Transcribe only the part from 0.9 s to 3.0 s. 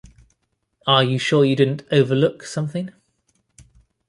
you sure you didn't overlook something?